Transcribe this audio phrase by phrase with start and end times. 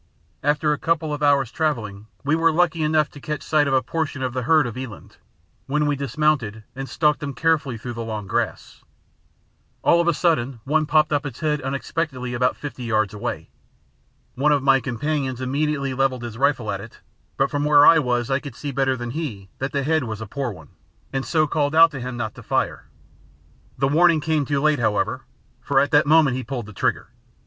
[0.41, 3.83] After a couple of hours' travelling we were lucky enough to catch sight of a
[3.83, 5.17] portion of the herd of eland,
[5.67, 8.81] when we dismounted and stalked them carefully through the long grass.
[9.83, 13.51] All of a sudden one popped up its head unexpectedly about fifty yards away.
[14.33, 16.99] One of my companions immediately levelled his rifle at it,
[17.37, 20.19] but from where I was I could see better than he that the head was
[20.19, 20.69] a poor one,
[21.13, 22.85] and so called out to him not to fire.
[23.77, 25.25] The warning came too late, however,
[25.61, 27.09] for at that moment he pulled the trigger.